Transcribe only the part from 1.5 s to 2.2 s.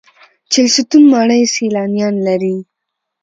سیلانیان